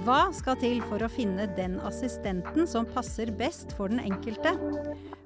Hva 0.00 0.30
skal 0.34 0.56
til 0.58 0.78
for 0.88 1.02
å 1.04 1.08
finne 1.12 1.44
den 1.54 1.76
assistenten 1.86 2.66
som 2.66 2.86
passer 2.88 3.30
best 3.36 3.74
for 3.76 3.92
den 3.92 4.00
enkelte? 4.02 4.56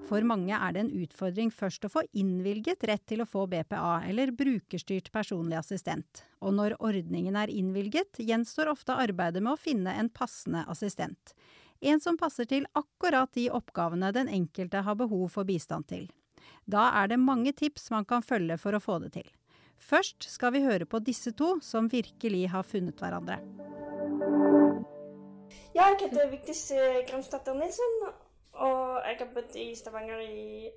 For 0.05 0.21
mange 0.27 0.53
er 0.53 0.75
det 0.75 0.83
en 0.83 0.91
utfordring 1.01 1.51
først 1.55 1.87
å 1.87 1.91
få 1.93 2.03
innvilget 2.13 2.85
rett 2.91 3.05
til 3.09 3.23
å 3.25 3.29
få 3.29 3.47
BPA, 3.49 4.03
eller 4.05 4.35
brukerstyrt 4.37 5.09
personlig 5.15 5.57
assistent. 5.57 6.25
Og 6.45 6.53
når 6.59 6.77
ordningen 6.77 7.39
er 7.41 7.53
innvilget, 7.53 8.21
gjenstår 8.21 8.69
ofte 8.75 8.97
arbeidet 9.01 9.41
med 9.43 9.55
å 9.55 9.61
finne 9.61 9.95
en 9.97 10.11
passende 10.13 10.67
assistent. 10.69 11.33
En 11.81 12.01
som 12.05 12.19
passer 12.21 12.49
til 12.49 12.69
akkurat 12.77 13.33
de 13.37 13.49
oppgavene 13.53 14.13
den 14.13 14.29
enkelte 14.29 14.85
har 14.85 15.01
behov 15.01 15.31
for 15.33 15.49
bistand 15.49 15.89
til. 15.89 16.05
Da 16.69 16.91
er 17.01 17.09
det 17.09 17.21
mange 17.21 17.53
tips 17.57 17.91
man 17.93 18.05
kan 18.09 18.25
følge 18.25 18.59
for 18.61 18.77
å 18.77 18.83
få 18.85 18.99
det 19.07 19.15
til. 19.17 19.31
Først 19.81 20.29
skal 20.31 20.53
vi 20.55 20.65
høre 20.65 20.87
på 20.89 21.01
disse 21.05 21.33
to 21.37 21.57
som 21.65 21.89
virkelig 21.93 22.47
har 22.53 22.65
funnet 22.65 23.01
hverandre. 23.01 23.41
Jeg 25.75 25.97
heter 26.01 26.31
Vigdis 26.31 26.69
Gramsdatter 27.09 27.57
Nilsen, 27.59 27.99
og 28.55 29.03
jeg 29.05 29.17
har 29.19 29.31
bodd 29.35 29.57
i 29.57 29.75
Stavanger 29.77 30.21
i 30.21 30.71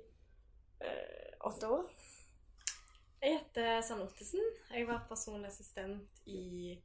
eh, 0.80 1.34
åtte 1.40 1.70
år. 1.70 1.88
Jeg 3.22 3.38
heter 3.38 3.80
Sanne 3.82 4.06
Ottesen. 4.06 4.44
Jeg 4.70 4.86
vært 4.88 5.08
personlig 5.10 5.50
assistent 5.50 6.22
i 6.26 6.76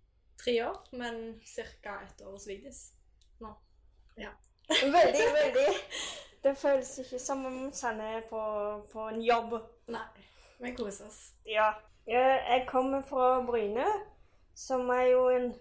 tre 0.41 0.55
år, 0.65 0.79
men 0.91 1.39
ca. 1.45 1.99
ett 2.01 2.21
år 2.25 2.31
hos 2.31 2.47
Vigdis 2.47 2.83
nå. 3.41 3.53
Ja. 4.17 4.31
Veldig, 4.69 5.27
veldig. 5.39 5.67
Det 6.43 6.57
føles 6.57 6.97
ikke 6.99 7.19
som 7.19 7.45
om 7.45 7.59
Sanne 7.73 8.03
er 8.17 8.23
på, 8.29 8.41
på 8.91 9.07
en 9.09 9.21
jobb. 9.21 9.59
Nei, 9.87 10.07
vi 10.59 10.73
koser 10.75 11.07
oss. 11.07 11.21
Ja. 11.45 11.73
Jeg 12.07 12.65
kommer 12.67 13.01
fra 13.01 13.37
Bryne, 13.45 13.85
som 14.55 14.89
er 14.89 15.05
jo 15.13 15.27
en 15.29 15.53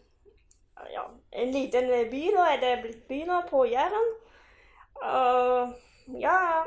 ja, 0.90 1.04
en 1.30 1.52
liten 1.52 1.88
by. 2.10 2.22
Nå 2.34 2.44
er 2.48 2.60
det 2.60 2.72
blitt 2.82 3.04
by 3.08 3.20
nå, 3.28 3.42
på 3.50 3.64
Jæren. 3.70 4.08
Og 5.02 5.74
ja. 6.20 6.62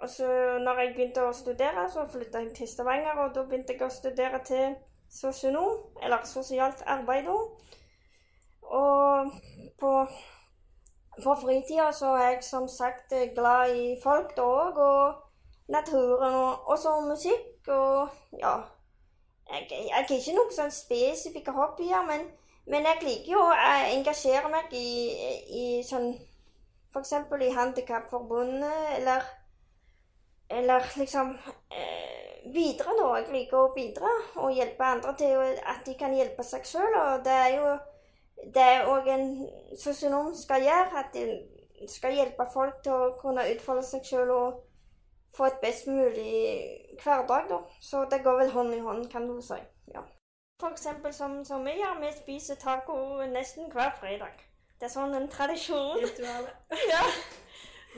Og 0.00 0.08
så 0.08 0.26
når 0.62 0.80
jeg 0.80 0.92
begynte 0.94 1.24
å 1.26 1.34
studere, 1.34 1.88
så 1.90 2.04
flytta 2.06 2.38
jeg 2.44 2.52
til 2.54 2.68
Stavanger, 2.70 3.18
og 3.18 3.34
da 3.34 3.42
begynte 3.42 3.74
jeg 3.74 3.82
å 3.82 3.90
studere 3.90 4.38
til 4.46 4.76
sosionom, 5.10 5.80
eller 6.02 6.22
sosialt 6.24 6.82
arbeid 6.86 7.26
Og 8.62 9.32
på, 9.80 9.92
på 11.24 11.34
fritida 11.42 11.90
så 11.92 12.14
er 12.14 12.28
jeg 12.28 12.44
som 12.44 12.68
sagt 12.68 13.14
glad 13.34 13.74
i 13.74 13.96
folk 14.02 14.36
da 14.36 14.42
òg, 14.42 14.78
og 14.78 15.14
naturen, 15.68 16.34
og 16.34 16.68
også 16.68 17.00
musikk, 17.00 17.68
og 17.68 18.08
ja. 18.38 18.56
Jeg, 19.48 19.88
har 19.92 20.04
ikke 20.04 20.36
noen 20.36 20.52
sånn 20.52 20.72
spesifikke 20.72 21.52
hobbyer, 21.56 22.04
men, 22.06 22.26
men, 22.68 22.84
jeg 22.84 23.02
liker 23.02 23.32
jo 23.32 23.44
å 23.48 23.54
engasjere 23.96 24.50
meg 24.52 24.74
i, 24.76 24.88
i 25.48 25.64
sånn 25.88 26.12
F.eks. 26.88 27.12
i 27.44 27.50
Handikapforbundet, 27.52 28.96
eller, 28.96 29.22
eller 30.48 30.92
liksom 30.96 31.34
eh, 31.70 32.08
bidra 32.52 32.94
nå. 32.96 33.08
Jeg 33.16 33.32
liker 33.32 33.60
å 33.60 33.74
bidra 33.74 34.12
og 34.40 34.56
hjelpe 34.56 34.86
andre 34.86 35.14
til 35.20 35.44
at 35.58 35.84
de 35.86 35.94
kan 36.00 36.16
hjelpe 36.16 36.46
seg 36.46 36.66
sjøl. 36.66 36.96
Og 37.02 37.24
det 37.26 37.36
er 37.44 37.54
jo 37.58 37.74
det 38.54 38.68
òg 38.88 39.10
en 39.12 39.28
sosionom 39.76 40.32
skal 40.34 40.64
gjøre. 40.64 41.04
At 41.04 41.14
de 41.14 41.88
skal 41.90 42.16
hjelpe 42.16 42.48
folk 42.52 42.80
til 42.84 42.96
å 42.96 43.12
kunne 43.20 43.46
utfolde 43.52 43.84
seg 43.86 44.06
sjøl 44.08 44.32
og 44.34 44.64
få 45.36 45.50
et 45.50 45.60
best 45.62 45.86
mulig 45.86 46.32
hverdag, 47.02 47.50
da. 47.50 47.62
Så 47.80 48.06
det 48.10 48.22
går 48.24 48.42
vel 48.42 48.54
hånd 48.54 48.74
i 48.74 48.80
hånd, 48.82 49.10
kan 49.12 49.28
du 49.28 49.40
si. 49.44 49.60
Ja. 49.92 50.02
Som, 50.58 51.44
som 51.44 51.66
vi 51.66 51.76
gjør, 51.78 52.00
vi 52.02 52.12
spiser 52.16 52.58
taco 52.58 52.96
nesten 53.30 53.68
hver 53.70 53.92
fredag. 54.00 54.47
Det 54.78 54.86
er 54.86 54.92
sånn 54.92 55.14
en 55.18 55.28
tradisjon. 55.30 56.04
ja. 56.92 57.02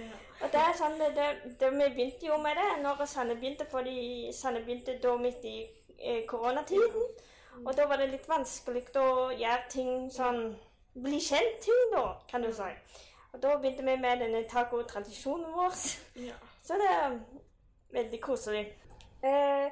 ja. 0.01 0.11
Og 0.41 0.49
det 0.53 0.61
er 0.61 0.77
sånn, 0.77 0.97
det, 1.01 1.27
det, 1.61 1.69
Vi 1.75 1.89
begynte 1.97 2.31
jo 2.31 2.39
med 2.41 2.57
det 2.57 2.69
når 2.81 3.05
Sanne 3.09 3.37
begynte, 3.37 3.67
fordi 3.69 4.31
Sanne 4.33 4.63
begynte 4.65 4.97
da 5.03 5.13
midt 5.21 5.45
i 5.45 5.59
eh, 5.99 6.23
koronatiden. 6.29 7.11
Og 7.61 7.75
da 7.77 7.85
var 7.91 8.01
det 8.01 8.09
litt 8.15 8.29
vanskelig 8.31 8.87
å 8.97 9.31
gjøre 9.37 9.69
ting 9.73 10.11
sånn 10.15 10.45
Bli 10.91 11.21
kjent-ting, 11.23 11.93
da, 11.93 12.17
kan 12.27 12.43
du 12.43 12.49
si. 12.51 12.67
Og 13.31 13.43
da 13.43 13.53
begynte 13.61 13.85
vi 13.87 13.93
med 14.01 14.25
denne 14.25 14.41
tacotradisjonen 14.51 15.53
vår. 15.55 15.77
Ja. 16.19 16.35
Så 16.67 16.79
det 16.81 16.89
er 16.91 17.15
veldig 17.95 18.19
koselig. 18.25 18.65
Eh, 19.23 19.69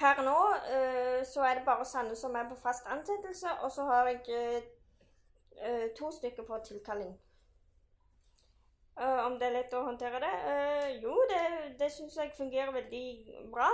per 0.00 0.22
nå 0.24 0.36
eh, 0.70 1.18
så 1.28 1.44
er 1.44 1.58
det 1.58 1.66
bare 1.66 1.84
Sanne 1.84 2.16
som 2.16 2.38
er 2.40 2.48
på 2.48 2.56
fast 2.62 2.88
ansettelse, 2.88 3.52
og 3.60 3.74
så 3.74 3.84
har 3.90 4.08
jeg 4.14 4.38
eh 4.38 4.70
to 5.98 6.10
stykker 6.10 6.46
på 6.48 6.58
tilkalling. 6.66 7.12
Eh, 9.00 9.26
om 9.26 9.38
det 9.40 9.48
er 9.48 9.54
lett 9.56 9.72
å 9.72 9.86
håndtere 9.86 10.20
det? 10.20 10.32
Eh, 10.52 10.88
jo, 11.00 11.14
det, 11.30 11.42
det 11.80 11.88
syns 11.94 12.16
jeg 12.18 12.34
fungerer 12.36 12.74
veldig 12.76 13.48
bra 13.52 13.70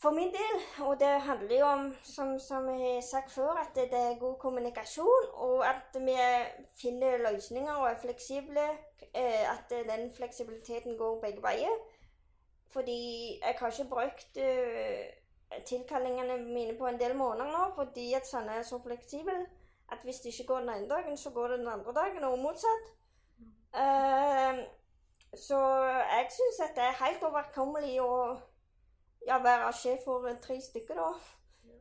for 0.00 0.16
min 0.16 0.32
del. 0.32 0.56
Og 0.86 0.96
det 1.00 1.10
handler 1.26 1.56
jo 1.58 1.66
om, 1.68 1.84
som, 2.02 2.32
som 2.40 2.68
jeg 2.72 2.96
har 2.96 3.04
sagt 3.06 3.34
før, 3.34 3.52
at 3.60 3.76
det, 3.76 3.92
er 3.92 4.18
god 4.20 4.38
kommunikasjon, 4.40 5.28
og 5.46 5.66
at 5.68 6.00
vi 6.00 6.16
finner 6.80 7.20
løsninger 7.28 7.74
og 7.74 7.90
er 7.90 8.00
fleksible. 8.00 8.68
Eh, 9.12 9.44
at 9.44 9.68
den 9.70 10.08
fleksibiliteten 10.16 10.96
går 10.98 11.20
begge 11.20 11.44
veier. 11.44 11.80
Fordi 12.72 13.00
jeg 13.36 13.56
har 13.58 13.68
ikke 13.68 13.90
brukt 13.90 14.38
tilkallingene 15.68 16.38
mine 16.46 16.72
på 16.78 16.86
en 16.88 16.96
del 16.96 17.12
måneder 17.12 17.50
nå, 17.52 17.66
fordi 17.76 18.06
at 18.16 18.24
Sanne 18.24 18.54
er 18.56 18.64
så 18.64 18.78
fleksibel 18.80 19.42
at 19.92 20.04
hvis 20.06 20.22
det 20.24 20.32
ikke 20.32 20.48
går 20.52 20.64
den 20.64 20.74
ene 20.74 20.88
dagen, 20.90 21.16
så 21.16 21.30
går 21.30 21.52
det 21.52 21.58
den 21.62 21.68
andre 21.68 21.92
dagen, 21.94 22.24
og 22.24 22.38
motsatt. 22.42 22.92
Uh, 23.72 24.62
så 25.36 25.58
jeg 26.12 26.26
syns 26.30 26.58
at 26.64 26.74
det 26.76 26.84
er 26.84 27.04
helt 27.04 27.22
overkommelig 27.24 27.94
å 28.04 28.16
ja, 29.26 29.38
være 29.40 29.70
sjef 29.76 30.04
for 30.04 30.28
tre 30.44 30.58
stykker, 30.60 30.98
da. 30.98 31.12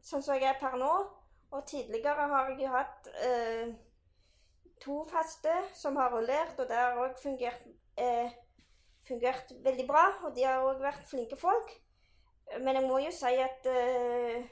Sånn 0.06 0.24
som 0.24 0.38
jeg 0.38 0.48
er 0.50 0.60
per 0.62 0.78
nå. 0.80 0.92
Og 1.52 1.66
tidligere 1.68 2.30
har 2.32 2.54
jeg 2.56 2.70
hatt 2.72 3.10
eh, 3.28 3.74
to 4.80 5.02
faste 5.10 5.52
som 5.76 6.00
har 6.00 6.14
rullert, 6.14 6.56
og 6.60 6.70
det 6.70 6.78
har 6.80 7.00
òg 7.02 7.18
fungert, 7.20 7.66
eh, 8.00 8.32
fungert, 9.08 9.52
veldig 9.66 9.88
bra. 9.90 10.06
Og 10.24 10.36
de 10.38 10.48
har 10.48 10.64
òg 10.64 10.80
vært 10.80 11.04
flinke 11.10 11.36
folk. 11.36 11.74
Men 12.60 12.80
jeg 12.80 12.88
må 12.88 13.02
jo 13.04 13.12
si 13.16 13.34
at 13.44 13.68
eh, 13.68 14.48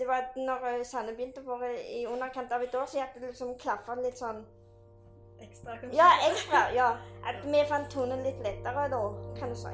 det 0.00 0.08
var 0.08 0.30
når 0.36 0.82
Sanne 0.88 1.12
begynte 1.12 1.42
for 1.44 1.66
i 1.68 2.06
underkant 2.08 2.52
av 2.56 2.64
et 2.64 2.74
år 2.74 2.88
siden, 2.88 3.04
at 3.04 3.20
det 3.20 3.34
liksom 3.34 3.52
klaffa 3.60 3.98
litt 4.00 4.18
sånn 4.20 4.40
Ekstra, 5.40 5.76
kanskje? 5.80 5.96
Ja, 5.96 6.08
ekstra. 6.28 6.58
ja. 6.76 6.88
At 7.28 7.44
vi 7.44 7.62
fant 7.68 7.88
tonen 7.92 8.20
litt 8.26 8.42
lettere 8.44 8.90
da, 8.92 9.00
kan 9.38 9.54
du 9.54 9.56
si. 9.56 9.72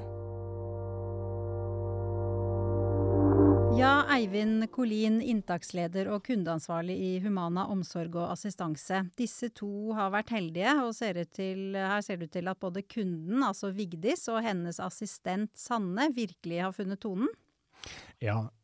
Ja, 3.77 4.07
Eivind 4.15 4.65
Kolin, 4.73 5.19
inntaksleder 5.21 6.09
og 6.15 6.23
kundeansvarlig 6.25 6.95
i 6.97 7.11
Humana 7.21 7.67
omsorg 7.69 8.15
og 8.17 8.31
assistanse. 8.31 9.03
Disse 9.19 9.51
to 9.59 9.93
har 9.99 10.15
vært 10.15 10.31
heldige, 10.33 10.73
og 10.81 10.95
ser 10.97 11.19
til, 11.29 11.75
her 11.77 12.01
ser 12.07 12.23
det 12.23 12.31
ut 12.31 12.37
til 12.39 12.49
at 12.49 12.63
både 12.63 12.87
kunden, 12.89 13.43
altså 13.45 13.75
Vigdis, 13.77 14.25
og 14.33 14.41
hennes 14.47 14.81
assistent 14.81 15.53
Sanne 15.61 16.09
virkelig 16.17 16.63
har 16.63 16.73
funnet 16.79 17.03
tonen? 17.05 17.29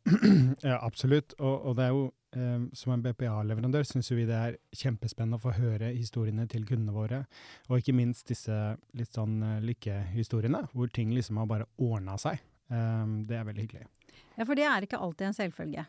Ja, 0.67 0.79
absolutt. 0.81 1.35
Og, 1.39 1.65
og, 1.67 1.75
det 1.77 1.85
er 1.85 1.93
jo, 1.93 2.03
eh, 2.37 2.65
som 2.77 2.93
en 2.95 3.03
BPA-leverandør, 3.05 3.85
syns 3.87 4.11
vi 4.11 4.25
det 4.27 4.37
er 4.37 4.57
kjempespennende 4.75 5.39
å 5.39 5.43
få 5.43 5.53
høre 5.57 5.93
historiene 5.93 6.47
til 6.51 6.65
kundene 6.69 6.95
våre. 6.95 7.23
Og 7.69 7.79
ikke 7.79 7.95
minst 7.97 8.27
disse 8.31 8.57
litt 8.97 9.15
sånn 9.15 9.39
eh, 9.45 9.63
lykkehistoriene, 9.69 10.65
hvor 10.73 10.91
ting 10.93 11.13
liksom 11.15 11.41
har 11.41 11.49
bare 11.51 11.69
ordna 11.77 12.17
seg. 12.21 12.41
Eh, 12.73 13.03
det 13.29 13.39
er 13.39 13.49
veldig 13.49 13.67
hyggelig. 13.67 13.89
Ja, 14.37 14.45
for 14.45 14.57
det 14.57 14.65
er 14.69 14.85
ikke 14.85 15.01
alltid 15.01 15.29
en 15.29 15.37
selvfølge. 15.37 15.87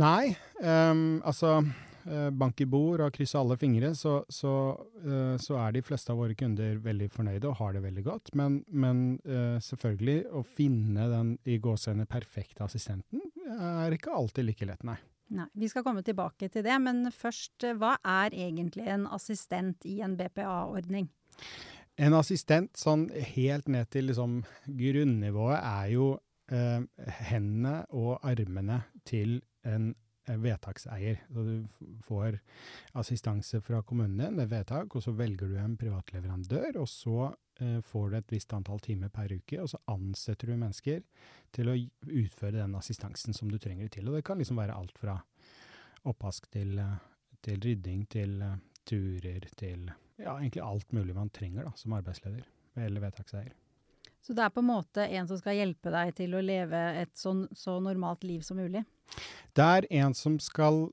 Nei. 0.00 0.32
Um, 0.64 1.20
altså 1.28 1.58
bank 2.34 2.60
i 2.64 2.66
bord 2.66 3.02
og 3.04 3.12
krysse 3.14 3.38
alle 3.38 3.56
fingre, 3.60 3.92
så, 3.98 4.16
så, 4.32 4.52
uh, 5.04 5.36
så, 5.40 5.56
er 5.60 5.76
de 5.76 5.84
fleste 5.86 6.12
av 6.12 6.18
våre 6.18 6.36
kunder 6.38 6.80
veldig 6.82 7.08
fornøyde 7.14 7.50
og 7.50 7.58
har 7.60 7.76
det 7.76 7.84
veldig 7.84 8.04
godt. 8.06 8.32
Men, 8.38 8.60
men 8.68 9.04
uh, 9.28 9.60
selvfølgelig, 9.62 10.18
å 10.34 10.42
finne 10.46 11.08
den 11.12 11.36
i 11.46 11.60
gåsehendene 11.62 12.10
perfekte 12.10 12.66
assistenten 12.66 13.22
er 13.52 13.94
ikke 13.94 14.14
alltid 14.14 14.46
like 14.48 14.66
lett, 14.68 14.84
nei. 14.86 14.98
Nei, 15.32 15.46
Vi 15.54 15.68
skal 15.70 15.84
komme 15.84 16.02
tilbake 16.04 16.48
til 16.52 16.64
det, 16.64 16.74
men 16.82 17.06
først, 17.14 17.64
hva 17.80 17.94
er 18.04 18.34
egentlig 18.36 18.88
en 18.92 19.06
assistent 19.08 19.86
i 19.88 20.00
en 20.04 20.16
BPA-ordning? 20.18 21.08
En 22.00 22.16
assistent 22.16 22.76
sånn 22.80 23.06
helt 23.34 23.68
ned 23.72 23.88
til 23.92 24.08
liksom 24.10 24.42
grunnivået 24.66 25.58
er 25.58 25.88
jo 25.92 26.06
eh, 26.52 26.84
hendene 27.30 27.82
og 27.90 28.24
armene 28.28 28.82
til 29.08 29.40
en 29.68 29.92
eh, 29.92 29.98
vedtakseier. 30.26 31.22
Så 31.28 31.42
du 31.42 31.68
får 32.06 32.38
assistanse 32.98 33.60
fra 33.60 33.82
kommunen 33.82 34.18
din, 34.20 34.40
er 34.40 34.50
vedtak, 34.50 34.94
og 34.94 35.02
så 35.04 35.14
velger 35.16 35.50
du 35.50 35.56
en 35.58 35.76
privat 35.76 36.12
leverandør, 36.14 36.78
og 36.82 36.88
så 36.88 37.32
eh, 37.60 37.80
får 37.86 38.10
du 38.10 38.18
et 38.18 38.34
visst 38.34 38.54
antall 38.54 38.82
timer 38.84 39.12
per 39.12 39.32
uke, 39.32 39.60
og 39.62 39.70
så 39.72 39.80
ansetter 39.92 40.52
du 40.52 40.56
mennesker 40.56 41.02
til 41.54 41.72
å 41.72 41.78
utføre 42.06 42.60
den 42.60 42.76
assistansen 42.78 43.36
som 43.36 43.50
du 43.50 43.58
trenger 43.58 43.90
til. 43.92 44.08
Og 44.08 44.18
det 44.18 44.26
kan 44.28 44.38
liksom 44.40 44.60
være 44.62 44.76
alt 44.78 44.98
fra 45.00 45.18
oppvask 46.08 46.48
til, 46.54 46.78
eh, 46.78 47.00
til 47.42 47.62
rydding, 47.66 48.06
til 48.10 48.38
eh, 48.42 48.60
turer, 48.88 49.48
til 49.58 49.90
ja, 50.18 50.36
egentlig 50.36 50.62
alt 50.62 50.92
mulig 50.94 51.16
man 51.16 51.30
trenger 51.34 51.66
da, 51.66 51.74
som 51.78 51.94
arbeidsleder 51.98 52.46
eller 52.82 53.02
vedtakseier. 53.04 53.52
Så 54.22 54.36
det 54.38 54.44
er 54.44 54.52
på 54.54 54.62
en 54.62 54.70
måte 54.70 55.04
en 55.04 55.28
som 55.28 55.38
skal 55.40 55.58
hjelpe 55.58 55.90
deg 55.90 56.12
til 56.18 56.36
å 56.38 56.42
leve 56.44 56.80
et 57.00 57.10
så, 57.18 57.34
så 57.58 57.78
normalt 57.82 58.22
liv 58.26 58.44
som 58.46 58.60
mulig? 58.60 58.84
Det 59.52 59.64
er 59.78 59.88
en 60.02 60.14
som 60.14 60.38
skal 60.40 60.86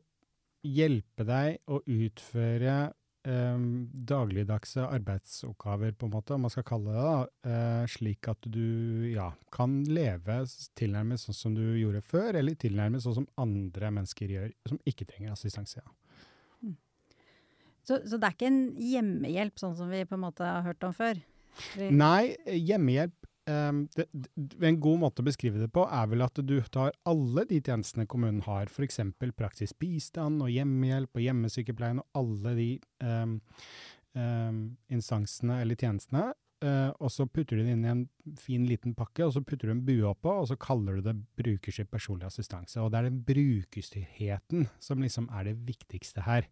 hjelpe 0.66 1.24
deg 1.24 1.60
å 1.70 1.78
utføre 1.86 2.74
eh, 2.90 3.62
dagligdagse 4.10 4.84
arbeidsoppgaver, 4.88 5.94
på 5.94 6.10
en 6.10 6.16
måte, 6.18 6.34
om 6.36 6.48
man 6.48 6.54
skal 6.54 6.66
kalle 6.68 6.96
det 6.96 7.06
det, 7.06 7.54
eh, 7.54 7.86
slik 7.94 8.31
at 8.34 8.50
du 8.50 9.08
ja, 9.14 9.30
kan 9.54 9.78
leve 9.86 10.42
tilnærmet 10.80 11.22
sånn 11.22 11.38
som 11.38 11.56
du 11.56 11.64
gjorde 11.78 12.02
før, 12.10 12.42
eller 12.42 12.58
tilnærmet 12.60 13.06
sånn 13.06 13.22
som 13.22 13.32
andre 13.40 13.94
mennesker 14.00 14.36
gjør, 14.36 14.52
som 14.74 14.82
ikke 14.90 15.08
trenger 15.08 15.38
assistanse. 15.38 15.84
Ja. 15.86 16.74
Så, 17.86 18.02
så 18.06 18.18
det 18.18 18.28
er 18.28 18.36
ikke 18.36 18.50
en 18.52 18.64
hjemmehjelp, 18.82 19.62
sånn 19.62 19.78
som 19.78 19.94
vi 19.94 20.04
på 20.06 20.18
en 20.18 20.25
måte 20.25 20.46
har 20.46 20.66
hørt 20.66 20.84
om 20.86 20.98
før? 20.98 21.22
Nei, 21.92 22.36
hjemmehjelp 22.46 23.30
um, 23.50 23.84
det, 23.96 24.06
En 24.66 24.80
god 24.82 25.02
måte 25.04 25.24
å 25.24 25.28
beskrive 25.28 25.62
det 25.62 25.70
på 25.74 25.86
er 25.86 26.10
vel 26.12 26.26
at 26.26 26.42
du 26.46 26.56
tar 26.72 26.94
alle 27.10 27.46
de 27.50 27.62
tjenestene 27.62 28.08
kommunen 28.10 28.44
har, 28.48 28.70
f.eks. 28.72 29.02
praktisk 29.38 29.80
bistand 29.82 30.44
og 30.46 30.52
hjemmehjelp 30.54 31.16
og 31.16 31.26
hjemmesykepleien 31.26 32.04
og 32.04 32.22
alle 32.22 32.56
de 32.60 32.70
um, 33.04 33.40
um, 34.16 34.62
instansene 34.94 35.62
eller 35.64 35.80
tjenestene, 35.80 36.30
og 36.60 37.12
så 37.14 37.24
putter 37.26 37.56
du 37.56 37.64
det 37.64 37.72
inn 37.72 37.86
i 37.86 37.92
en 37.92 38.02
fin 38.40 38.66
liten 38.68 38.92
pakke, 38.98 39.24
og 39.26 39.32
så 39.36 39.42
putter 39.46 39.70
du 39.70 39.74
en 39.74 39.84
bue 39.88 40.04
oppå, 40.10 40.34
og 40.42 40.50
så 40.50 40.58
kaller 40.60 40.98
du 40.98 41.06
det 41.06 41.16
brukerstyrt 41.40 41.92
personlig 41.92 42.28
assistanse. 42.28 42.82
Og 42.84 42.92
det 42.92 43.00
er 43.00 43.08
den 43.08 43.22
brukerstyrheten 43.28 44.68
som 44.84 45.04
liksom 45.04 45.30
er 45.32 45.48
det 45.48 45.56
viktigste 45.68 46.26
her. 46.28 46.50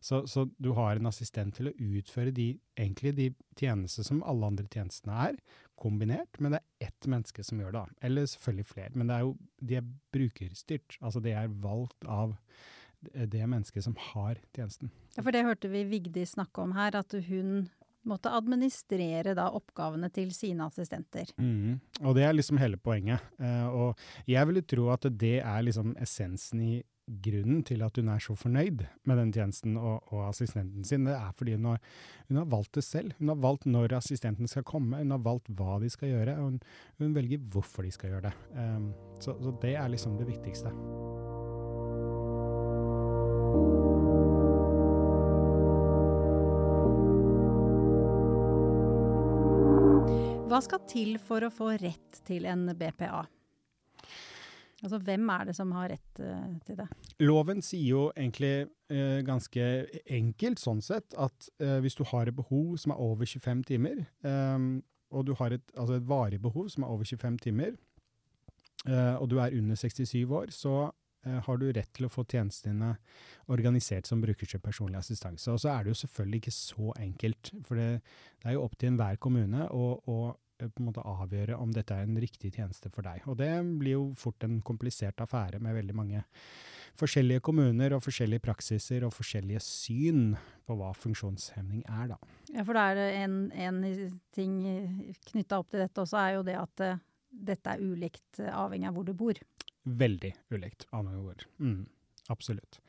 Så, 0.00 0.22
så 0.30 0.46
du 0.56 0.72
har 0.78 0.96
en 0.96 1.10
assistent 1.10 1.58
til 1.58 1.70
å 1.70 1.76
utføre 1.76 2.32
de, 2.36 2.54
egentlig 2.80 3.14
de 3.18 3.28
tjenester 3.60 4.06
som 4.06 4.24
alle 4.24 4.48
andre 4.48 4.68
tjenestene 4.72 5.20
er, 5.28 5.40
kombinert, 5.80 6.40
men 6.40 6.56
det 6.56 6.60
er 6.60 6.90
ett 6.90 7.08
menneske 7.08 7.44
som 7.44 7.60
gjør 7.60 7.76
det. 7.76 7.86
Eller 8.08 8.28
selvfølgelig 8.28 8.68
flere, 8.68 8.92
men 8.96 9.08
det 9.08 9.16
er 9.16 9.26
jo, 9.28 9.34
de 9.60 9.80
er 9.80 9.88
brukerstyrt. 10.12 11.00
Altså 11.00 11.24
det 11.24 11.36
er 11.36 11.52
valgt 11.60 12.08
av 12.08 12.36
det 13.00 13.46
mennesket 13.48 13.84
som 13.84 13.96
har 14.10 14.40
tjenesten. 14.54 14.90
Ja, 15.16 15.22
for 15.22 15.32
det 15.32 15.44
hørte 15.46 15.70
vi 15.72 15.86
Vigdi 15.88 16.24
snakke 16.28 16.64
om 16.64 16.74
her, 16.76 16.96
at 17.00 17.14
hun 17.28 17.70
måtte 18.08 18.32
administrere 18.32 19.34
da 19.36 19.50
oppgavene 19.56 20.08
til 20.14 20.30
sine 20.34 20.66
assistenter. 20.66 21.32
Mm, 21.40 21.80
Og 22.00 22.14
det 22.16 22.24
er 22.24 22.36
liksom 22.36 22.60
hele 22.60 22.80
poenget. 22.80 23.20
Uh, 23.40 23.68
og 23.68 24.30
jeg 24.30 24.46
ville 24.48 24.64
tro 24.64 24.88
at 24.94 25.04
det 25.10 25.40
er 25.40 25.66
liksom 25.66 25.94
essensen 26.00 26.64
i 26.64 26.72
grunnen 27.10 27.64
til 27.66 27.82
at 27.82 27.96
hun 27.98 28.10
er 28.12 28.22
så 28.22 28.36
fornøyd 28.38 28.84
med 29.08 29.18
den 29.18 29.32
tjenesten 29.34 29.76
og, 29.76 30.04
og 30.14 30.28
assistenten 30.28 30.84
sin. 30.86 31.08
Det 31.08 31.16
er 31.16 31.32
fordi 31.36 31.56
hun 31.56 31.72
har, 31.72 31.80
hun 32.28 32.38
har 32.38 32.48
valgt 32.52 32.74
det 32.78 32.84
selv. 32.86 33.16
Hun 33.18 33.32
har 33.32 33.40
valgt 33.42 33.66
når 33.66 33.96
assistenten 33.98 34.50
skal 34.50 34.66
komme, 34.66 35.02
hun 35.02 35.10
har 35.16 35.24
valgt 35.24 35.50
hva 35.58 35.80
de 35.82 35.90
skal 35.90 36.14
gjøre, 36.14 36.36
og 36.38 36.52
hun, 36.52 36.60
hun 37.02 37.16
velger 37.16 37.42
hvorfor 37.50 37.86
de 37.86 37.90
skal 37.94 38.14
gjøre 38.14 38.28
det. 38.30 38.36
Um, 38.54 38.92
så, 39.20 39.34
så 39.42 39.56
det 39.62 39.74
er 39.74 39.90
liksom 39.90 40.18
det 40.20 40.30
viktigste. 40.30 40.70
Hva 50.50 50.58
skal 50.58 50.80
til 50.90 51.14
for 51.22 51.44
å 51.46 51.48
få 51.54 51.68
rett 51.78 52.16
til 52.26 52.48
en 52.50 52.64
BPA? 52.74 53.20
Altså, 54.80 54.98
hvem 55.06 55.28
er 55.30 55.44
det 55.46 55.54
som 55.54 55.70
har 55.76 55.92
rett 55.92 56.22
uh, 56.24 56.56
til 56.66 56.78
det? 56.80 56.86
Loven 57.22 57.60
sier 57.62 57.84
jo 57.86 58.00
egentlig 58.16 58.64
uh, 58.90 59.20
ganske 59.22 59.68
enkelt 60.10 60.58
sånn 60.58 60.80
sett 60.82 61.14
at 61.14 61.46
uh, 61.62 61.76
hvis 61.84 61.94
du 61.94 62.02
har 62.10 62.26
et 62.26 62.34
behov 62.34 62.74
som 62.82 62.90
er 62.90 62.98
over 63.04 63.30
25 63.30 63.62
timer, 63.68 64.02
um, 64.26 64.80
og 65.14 65.28
du 65.28 65.36
har 65.38 65.54
et, 65.54 65.70
altså 65.76 66.00
et 66.00 66.10
varig 66.10 66.42
behov 66.42 66.66
som 66.74 66.82
er 66.82 66.96
over 66.96 67.06
25 67.06 67.38
timer, 67.46 67.78
og 69.20 69.26
du 69.28 69.34
er 69.36 69.52
under 69.52 69.76
67 69.76 70.22
år, 70.24 70.48
så 70.56 70.86
har 71.22 71.58
du 71.60 71.66
rett 71.72 71.90
til 71.96 72.06
å 72.06 72.12
få 72.12 72.24
tjenestene 72.24 72.94
organisert 73.52 74.08
som 74.08 74.22
brukerstyrt 74.22 74.64
personlig 74.64 75.00
assistanse. 75.00 75.50
Og 75.52 75.60
så 75.60 75.72
er 75.72 75.84
det 75.84 75.94
jo 75.94 76.02
selvfølgelig 76.04 76.42
ikke 76.42 76.54
så 76.56 76.92
enkelt, 76.98 77.52
for 77.66 77.80
det, 77.80 77.88
det 78.40 78.50
er 78.50 78.56
jo 78.56 78.64
opp 78.64 78.78
til 78.78 78.92
enhver 78.92 79.20
kommune 79.22 79.66
å, 79.68 79.90
å 80.00 80.18
eh, 80.30 80.68
på 80.68 80.80
en 80.80 80.88
måte 80.88 81.04
avgjøre 81.04 81.58
om 81.60 81.74
dette 81.74 81.96
er 81.96 82.08
en 82.08 82.20
riktig 82.22 82.54
tjeneste 82.56 82.92
for 82.94 83.06
deg. 83.06 83.26
Og 83.28 83.38
det 83.40 83.52
blir 83.80 83.98
jo 83.98 84.04
fort 84.18 84.46
en 84.46 84.60
komplisert 84.64 85.20
affære 85.20 85.60
med 85.62 85.76
veldig 85.76 85.98
mange 85.98 86.24
forskjellige 87.00 87.44
kommuner 87.46 87.94
og 87.96 88.02
forskjellige 88.04 88.44
praksiser 88.44 89.04
og 89.06 89.14
forskjellige 89.14 89.62
syn 89.64 90.34
på 90.66 90.76
hva 90.78 90.90
funksjonshemning 90.96 91.84
er, 91.86 92.14
da. 92.14 92.18
Ja, 92.50 92.64
for 92.64 92.76
da 92.76 92.88
er 92.90 92.98
det 92.98 93.08
en, 93.20 93.38
en 93.52 93.84
ting 94.34 94.58
knytta 95.30 95.60
opp 95.60 95.70
til 95.70 95.84
dette 95.84 96.02
også, 96.02 96.18
er 96.20 96.38
jo 96.38 96.46
det 96.46 96.58
at 96.60 96.84
eh, 96.86 97.06
dette 97.30 97.72
er 97.72 97.82
ulikt 97.82 98.42
eh, 98.42 98.52
avhengig 98.52 98.90
av 98.90 98.98
hvor 98.98 99.08
du 99.08 99.14
bor. 99.16 99.40
Veldig 99.84 100.32
ulikt, 100.52 100.86
avhengig 100.90 101.18
av 101.18 101.26
hvor. 101.28 101.44
Mm, 101.62 101.82
absolutt. 102.34 102.80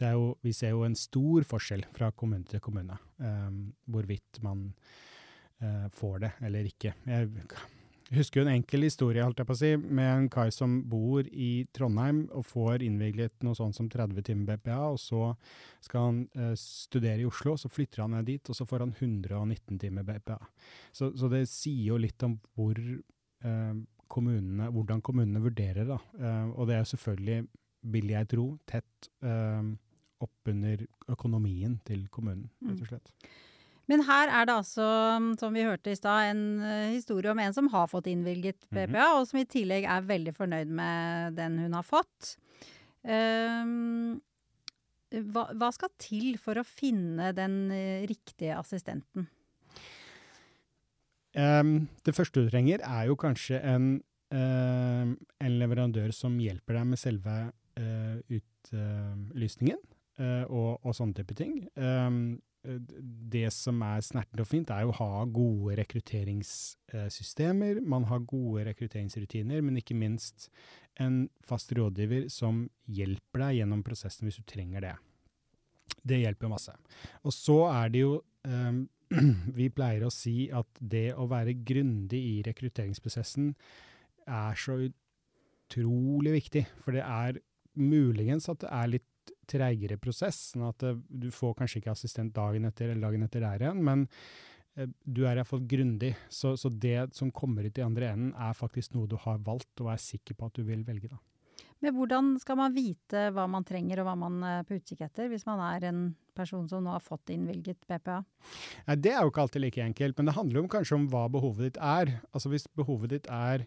Jo, 0.00 0.30
vi 0.44 0.54
ser 0.56 0.74
jo 0.74 0.84
en 0.86 0.98
stor 0.98 1.46
forskjell 1.48 1.86
fra 1.96 2.12
kommune 2.16 2.48
til 2.48 2.62
kommune, 2.64 2.98
um, 3.20 3.66
hvorvidt 3.90 4.40
man 4.44 4.70
uh, 5.62 5.88
får 5.94 6.22
det 6.24 6.32
eller 6.48 6.70
ikke. 6.70 6.94
Jeg 8.08 8.22
husker 8.22 8.40
jo 8.40 8.46
en 8.46 8.54
enkel 8.54 8.86
historie, 8.86 9.20
holdt 9.20 9.42
jeg 9.42 9.48
på 9.50 9.52
å 9.52 9.58
si, 9.60 9.70
med 9.76 10.08
en 10.08 10.28
kar 10.32 10.48
som 10.54 10.78
bor 10.88 11.26
i 11.28 11.66
Trondheim 11.76 12.22
og 12.32 12.46
får 12.48 12.84
innvilget 12.86 13.44
noe 13.44 13.58
sånt 13.58 13.76
som 13.76 13.90
30 13.92 14.24
timer 14.24 14.56
BPA, 14.56 14.78
og 14.94 14.96
så 15.02 15.34
skal 15.84 16.06
han 16.06 16.22
eh, 16.32 16.54
studere 16.56 17.20
i 17.20 17.28
Oslo, 17.28 17.58
så 17.60 17.68
flytter 17.68 18.06
han 18.06 18.16
ned 18.16 18.30
dit, 18.30 18.48
og 18.48 18.56
så 18.56 18.64
får 18.68 18.86
han 18.86 18.94
119 18.96 19.76
timer 19.82 20.08
BPA. 20.08 20.38
Så, 20.88 21.10
så 21.20 21.28
det 21.32 21.44
sier 21.52 21.90
jo 21.90 22.00
litt 22.00 22.24
om 22.24 22.38
hvor 22.56 22.80
eh, 22.80 23.76
kommunene, 24.10 24.70
hvordan 24.74 25.02
kommunene 25.04 25.42
vurderer. 25.42 25.86
Da. 25.88 25.98
Eh, 26.18 26.46
og 26.54 26.70
det 26.70 26.78
er 26.78 26.88
selvfølgelig, 26.92 27.42
vil 27.94 28.14
jeg 28.14 28.30
tro, 28.32 28.46
tett 28.68 29.10
eh, 29.22 29.68
oppunder 30.24 30.82
økonomien 31.12 31.78
til 31.86 32.08
kommunen, 32.12 32.48
rett 32.66 32.82
og 32.82 32.90
slett. 32.90 33.12
Men 33.88 34.02
her 34.04 34.28
er 34.36 34.48
det 34.48 34.56
altså, 34.58 34.86
som 35.40 35.54
vi 35.56 35.64
hørte 35.64 35.94
i 35.94 35.96
stad, 35.96 36.32
en 36.32 36.42
eh, 36.60 36.96
historie 36.96 37.32
om 37.32 37.40
en 37.40 37.56
som 37.56 37.70
har 37.72 37.88
fått 37.88 38.10
innvilget 38.10 38.66
BPA, 38.68 39.14
og 39.16 39.28
som 39.30 39.40
i 39.40 39.48
tillegg 39.48 39.88
er 39.88 40.08
veldig 40.08 40.34
fornøyd 40.36 40.74
med 40.80 41.38
den 41.38 41.56
hun 41.64 41.78
har 41.78 41.86
fått. 41.86 42.34
Um, 43.08 44.18
hva, 45.08 45.46
hva 45.56 45.70
skal 45.72 45.94
til 45.96 46.34
for 46.42 46.60
å 46.60 46.66
finne 46.66 47.30
den 47.32 47.70
riktige 48.10 48.58
assistenten? 48.58 49.30
Em, 51.38 51.86
det 52.06 52.16
første 52.16 52.42
du 52.42 52.50
trenger, 52.50 52.82
er 52.82 53.10
jo 53.10 53.18
kanskje 53.18 53.60
en, 53.62 53.92
uh, 54.34 55.14
en 55.14 55.60
leverandør 55.60 56.10
som 56.16 56.40
hjelper 56.42 56.80
deg 56.80 56.90
med 56.90 57.00
selve 57.00 57.36
uh, 57.78 58.18
utlysningen 58.26 59.78
uh, 60.18 60.44
og, 60.50 60.82
og 60.82 60.98
sånne 60.98 61.20
type 61.20 61.38
ting. 61.38 61.60
Eh, 62.66 62.78
det 63.32 63.48
som 63.54 63.78
er 63.86 64.02
snertent 64.04 64.42
og 64.42 64.48
fint, 64.50 64.70
er 64.74 64.86
å 64.86 64.94
ha 64.98 65.24
gode 65.30 65.76
rekrutteringssystemer. 65.78 67.80
Man 67.86 68.04
har 68.10 68.26
gode 68.28 68.64
rekrutteringsrutiner, 68.68 69.62
men 69.64 69.78
ikke 69.80 69.96
minst 69.98 70.48
en 70.98 71.28
fast 71.46 71.72
rådgiver 71.76 72.28
som 72.32 72.66
hjelper 72.90 73.46
deg 73.46 73.60
gjennom 73.60 73.84
prosessen 73.86 74.26
hvis 74.26 74.40
du 74.40 74.44
trenger 74.48 74.80
det. 74.88 74.96
Det 76.02 76.22
hjelper 76.22 76.50
masse. 76.50 76.74
Og 77.24 77.32
så 77.34 77.58
er 77.70 77.92
det 77.92 78.00
jo 78.02 78.12
em, 78.46 78.88
vi 79.58 79.68
pleier 79.72 80.04
å 80.06 80.12
si 80.12 80.48
at 80.54 80.80
det 80.80 81.12
å 81.16 81.28
være 81.30 81.56
grundig 81.66 82.20
i 82.20 82.34
rekrutteringsprosessen 82.46 83.52
er 84.28 84.58
så 84.60 84.78
utrolig 84.84 86.34
viktig. 86.38 86.64
For 86.84 86.96
det 86.96 87.04
er 87.04 87.40
muligens 87.78 88.48
at 88.50 88.64
det 88.64 88.72
er 88.74 88.92
litt 88.96 89.32
treigere 89.48 89.96
prosess, 90.00 90.52
sånn 90.52 90.66
at 90.68 90.84
du 91.08 91.30
får 91.32 91.56
kanskje 91.58 91.80
ikke 91.80 91.94
assistent 91.94 92.34
dagen 92.36 92.68
etter 92.68 92.90
eller 92.90 93.08
dagen 93.08 93.24
etter 93.24 93.44
der 93.44 93.64
igjen, 93.64 93.80
men 93.84 94.04
eh, 94.76 94.88
du 95.04 95.22
er 95.24 95.40
iallfall 95.40 95.64
grundig. 95.68 96.14
Så, 96.32 96.54
så 96.60 96.68
det 96.72 97.10
som 97.16 97.32
kommer 97.32 97.68
ut 97.68 97.80
i 97.80 97.84
andre 97.84 98.12
enden, 98.12 98.34
er 98.36 98.56
faktisk 98.56 98.96
noe 98.96 99.08
du 99.08 99.16
har 99.24 99.40
valgt 99.44 99.84
og 99.84 99.92
er 99.94 100.02
sikker 100.02 100.36
på 100.36 100.50
at 100.50 100.60
du 100.60 100.64
vil 100.68 100.84
velge. 100.88 101.12
da. 101.12 101.20
Men 101.84 101.94
hvordan 101.94 102.32
skal 102.42 102.58
man 102.58 102.74
vite 102.74 103.28
hva 103.34 103.46
man 103.50 103.66
trenger 103.66 104.02
og 104.02 104.08
hva 104.08 104.16
man 104.18 104.38
er 104.46 104.64
på 104.66 104.78
utkikk 104.78 105.04
etter, 105.06 105.28
hvis 105.30 105.46
man 105.46 105.62
er 105.62 105.88
en 105.90 106.04
person 106.38 106.66
som 106.70 106.84
nå 106.84 106.94
har 106.94 107.04
fått 107.04 107.32
innvilget 107.34 107.82
BPA? 107.86 108.20
Ja, 108.86 108.96
Det 108.96 109.12
er 109.12 109.22
jo 109.22 109.32
ikke 109.32 109.44
alltid 109.46 109.64
like 109.64 109.84
enkelt, 109.84 110.18
men 110.18 110.30
det 110.30 110.38
handler 110.38 110.62
jo 110.62 110.72
kanskje 110.74 110.98
om 110.98 111.10
hva 111.12 111.26
behovet 111.30 111.68
ditt 111.68 111.82
er. 111.82 112.18
Altså 112.32 112.50
Hvis 112.52 112.66
behovet 112.78 113.14
ditt 113.14 113.30
er 113.30 113.66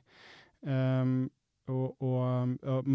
um, 0.62 1.30
og, 1.72 2.02
og, 2.04 2.56
og 2.68 2.88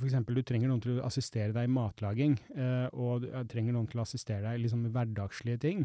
for 0.00 0.06
eksempel 0.08 0.38
du 0.38 0.42
trenger 0.46 0.70
noen 0.70 0.80
til 0.82 0.96
å 0.96 1.04
assistere 1.06 1.52
deg 1.54 1.68
i 1.68 1.72
matlaging, 1.72 2.38
uh, 2.56 2.88
og 2.96 3.26
du 3.26 3.28
trenger 3.50 3.76
noen 3.76 3.86
til 3.90 4.00
å 4.00 4.06
assistere 4.06 4.42
deg 4.42 4.58
i 4.58 4.64
liksom 4.64 4.86
hverdagslige 4.94 5.60
ting, 5.62 5.84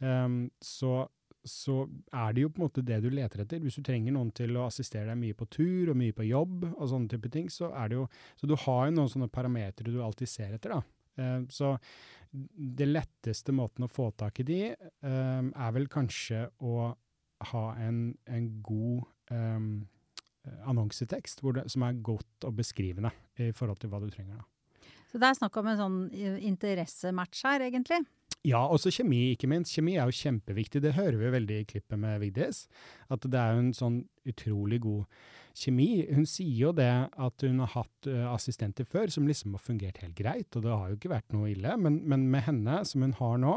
um, 0.00 0.46
så, 0.64 1.04
så 1.48 1.84
er 2.14 2.34
det 2.34 2.44
jo 2.44 2.50
på 2.52 2.60
en 2.60 2.66
måte 2.66 2.84
det 2.86 2.98
du 3.04 3.08
leter 3.12 3.42
etter. 3.44 3.62
Hvis 3.62 3.78
du 3.78 3.84
trenger 3.86 4.14
noen 4.14 4.32
til 4.36 4.56
å 4.58 4.66
assistere 4.66 5.08
deg 5.10 5.20
mye 5.20 5.36
på 5.38 5.48
tur 5.52 5.92
og 5.92 5.98
mye 5.98 6.14
på 6.16 6.26
jobb, 6.28 6.68
og 6.74 6.90
sånne 6.90 7.10
type 7.12 7.30
ting, 7.32 7.48
så 7.52 7.70
er 7.72 7.90
det 7.90 8.00
jo 8.00 8.06
Så 8.36 8.46
du 8.50 8.54
har 8.66 8.86
jo 8.86 8.94
noen 8.96 9.10
sånne 9.12 9.30
parametere 9.32 9.92
du 9.92 10.02
alltid 10.02 10.30
ser 10.30 10.54
etter, 10.56 10.76
da. 10.76 10.82
Uh, 11.16 11.46
så 11.48 11.76
det 12.76 12.88
letteste 12.90 13.54
måten 13.56 13.86
å 13.86 13.88
få 13.90 14.10
tak 14.18 14.42
i 14.42 14.46
de, 14.46 14.62
um, 15.00 15.52
er 15.54 15.70
vel 15.72 15.86
kanskje 15.88 16.42
å 16.60 16.90
ha 17.52 17.64
en, 17.80 18.10
en 18.28 18.50
god 18.64 19.06
um, 19.30 19.86
annonsetekst 20.68 21.40
det, 21.56 21.64
som 21.72 21.86
er 21.86 22.02
godt 22.04 22.44
og 22.48 22.58
beskrivende 22.60 23.10
i 23.40 23.50
forhold 23.56 23.80
til 23.80 23.92
hva 23.92 24.02
du 24.02 24.10
trenger. 24.12 24.42
Da. 24.42 24.90
Så 25.10 25.20
det 25.22 25.30
er 25.30 25.38
snakk 25.38 25.56
om 25.56 25.70
en 25.70 25.80
sånn 25.80 25.98
interessematch 26.12 27.44
her, 27.48 27.64
egentlig? 27.66 28.02
Ja, 28.46 28.60
også 28.70 28.92
kjemi, 28.94 29.32
ikke 29.34 29.48
minst. 29.50 29.72
Kjemi 29.74 29.96
er 29.98 30.06
jo 30.06 30.14
kjempeviktig. 30.14 30.82
Det 30.84 30.94
hører 30.94 31.18
vi 31.18 31.32
veldig 31.34 31.56
i 31.62 31.66
klippet 31.66 31.98
med 31.98 32.20
Vigdis. 32.22 32.66
At 33.10 33.26
det 33.26 33.40
er 33.40 33.56
jo 33.56 33.64
en 33.64 33.72
sånn 33.74 33.96
utrolig 34.28 34.78
god 34.84 35.24
kjemi. 35.56 36.04
Hun 36.12 36.28
sier 36.28 36.68
jo 36.68 36.70
det 36.76 36.90
at 37.10 37.44
hun 37.46 37.62
har 37.64 37.72
hatt 37.72 38.08
assistenter 38.30 38.86
før 38.86 39.10
som 39.12 39.26
liksom 39.26 39.56
har 39.56 39.64
fungert 39.64 39.98
helt 40.02 40.14
greit, 40.18 40.48
og 40.54 40.66
det 40.66 40.72
har 40.74 40.92
jo 40.92 40.98
ikke 40.98 41.12
vært 41.16 41.34
noe 41.34 41.50
ille. 41.50 41.74
Men, 41.80 41.98
men, 42.06 42.28
med 42.30 42.46
henne, 42.46 42.78
som 42.86 43.02
hun 43.02 43.16
har 43.18 43.42
nå, 43.42 43.56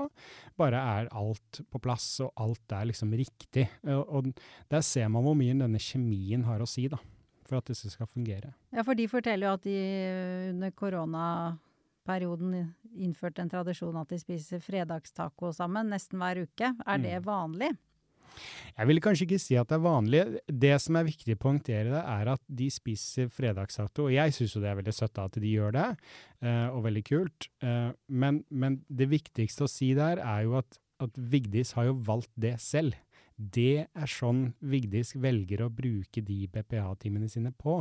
bare 0.60 0.82
er 0.96 1.14
alt 1.22 1.62
på 1.70 1.84
plass, 1.84 2.10
og 2.26 2.34
alt 2.42 2.78
er 2.80 2.90
liksom 2.90 3.14
riktig. 3.20 3.68
Og, 3.86 4.04
og 4.10 4.34
der 4.74 4.86
ser 4.86 5.12
man 5.14 5.28
hvor 5.28 5.38
mye 5.38 5.58
denne 5.60 5.82
kjemien 5.84 6.48
har 6.50 6.64
å 6.64 6.70
si, 6.70 6.88
da. 6.90 7.02
For 7.50 7.62
at 7.62 7.70
disse 7.70 7.90
skal 7.90 8.10
fungere. 8.10 8.54
Ja, 8.74 8.84
for 8.86 8.98
de 8.98 9.08
forteller 9.10 9.50
jo 9.50 9.58
at 9.58 9.64
de 9.66 9.80
under 10.52 10.74
korona 10.78 11.24
perioden 12.10 12.74
innført 12.98 13.40
en 13.40 13.52
tradisjon 13.52 14.02
at 14.02 14.10
de 14.10 14.20
spiser 14.22 14.64
fredagstaco 14.64 15.54
sammen 15.56 15.94
nesten 15.94 16.20
hver 16.22 16.44
uke. 16.48 16.74
Er 16.86 17.06
det 17.06 17.20
mm. 17.22 17.28
vanlig? 17.28 17.72
Jeg 18.78 18.88
vil 18.88 19.02
kanskje 19.04 19.26
ikke 19.26 19.42
si 19.42 19.58
at 19.60 19.70
det 19.70 19.78
er 19.78 19.84
vanlig. 19.84 20.22
Det 20.48 20.72
som 20.82 20.98
er 21.00 21.08
viktig 21.08 21.36
å 21.36 21.42
poengtere, 21.42 21.92
det 21.92 22.04
er 22.04 22.32
at 22.36 22.44
de 22.62 22.70
spiser 22.72 23.30
fredagstaco. 23.34 24.08
Og 24.08 24.16
jeg 24.16 24.36
syns 24.36 24.56
jo 24.56 24.64
det 24.64 24.72
er 24.72 24.80
veldig 24.80 24.96
søtt 24.96 25.22
at 25.22 25.40
de 25.42 25.52
gjør 25.52 25.76
det, 25.76 25.90
uh, 26.46 26.70
og 26.72 26.86
veldig 26.88 27.04
kult. 27.10 27.50
Uh, 27.64 27.92
men, 28.08 28.44
men, 28.50 28.82
det 28.88 29.10
viktigste 29.12 29.68
å 29.68 29.72
si 29.72 29.92
der 29.98 30.24
er 30.24 30.48
jo 30.48 30.58
at, 30.62 30.80
at 31.04 31.20
Vigdis 31.20 31.76
har 31.78 31.90
jo 31.90 32.00
valgt 32.08 32.32
det 32.40 32.56
selv. 32.64 32.98
Det 33.40 33.88
er 33.88 34.12
sånn 34.12 34.50
Vigdis 34.60 35.14
velger 35.16 35.64
å 35.64 35.72
bruke 35.72 36.24
de 36.26 36.42
BPA-timene 36.52 37.30
sine 37.32 37.54
på. 37.56 37.80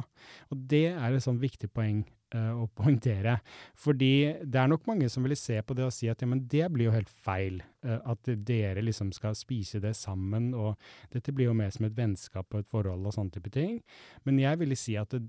Og 0.50 0.68
det 0.70 0.87
er 0.92 1.14
et 1.14 1.25
sånn 1.25 1.40
viktig 1.42 1.70
poeng 1.75 2.04
å 2.37 2.66
poengtere. 2.76 3.38
Fordi 3.78 4.12
det 4.44 4.61
er 4.61 4.68
nok 4.70 4.87
mange 4.88 5.08
som 5.12 5.25
vil 5.25 5.37
se 5.38 5.56
på 5.64 5.76
det 5.76 5.87
og 5.87 5.94
si 5.94 6.11
at 6.12 6.20
ja, 6.23 6.28
men 6.28 6.44
det 6.50 6.66
blir 6.75 6.88
jo 6.88 6.94
helt 6.97 7.12
feil. 7.12 7.62
Uh, 7.87 8.00
at 8.11 8.30
dere 8.49 8.82
liksom 8.82 9.12
skal 9.14 9.37
spise 9.38 9.78
det 9.82 9.94
sammen, 9.97 10.50
og 10.58 10.75
dette 11.14 11.32
blir 11.32 11.49
jo 11.49 11.56
mer 11.56 11.70
som 11.75 11.87
et 11.87 11.97
vennskap 11.97 12.50
og 12.50 12.64
et 12.64 12.70
forhold 12.73 13.06
og 13.06 13.14
sånne 13.14 13.35
type 13.37 13.52
ting. 13.54 13.78
Men 14.26 14.40
jeg 14.42 14.61
ville 14.61 14.78
si 14.78 14.99
at 14.99 15.14
det, 15.14 15.23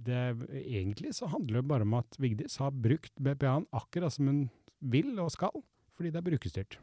det 0.00 0.22
egentlig 0.64 1.14
så 1.18 1.28
handler 1.30 1.60
det 1.60 1.68
bare 1.70 1.86
om 1.86 1.98
at 2.00 2.20
Vigdis 2.20 2.58
har 2.62 2.72
brukt 2.72 3.12
BPA-en 3.20 3.68
akkurat 3.76 4.16
som 4.16 4.30
hun 4.30 4.46
vil 4.80 5.12
og 5.20 5.32
skal, 5.34 5.62
fordi 5.94 6.14
det 6.14 6.22
er 6.22 6.30
brukerstyrt. 6.30 6.80